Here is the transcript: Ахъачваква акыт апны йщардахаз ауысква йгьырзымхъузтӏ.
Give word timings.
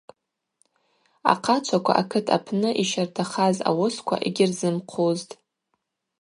Ахъачваква 1.31 1.93
акыт 2.01 2.27
апны 2.37 2.69
йщардахаз 2.81 3.57
ауысква 3.69 4.15
йгьырзымхъузтӏ. 4.27 5.33